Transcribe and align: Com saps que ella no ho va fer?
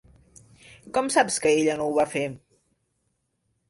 Com 0.95 1.13
saps 1.17 1.39
que 1.45 1.53
ella 1.59 1.79
no 1.83 1.91
ho 1.93 1.97
va 2.01 2.09
fer? 2.19 2.27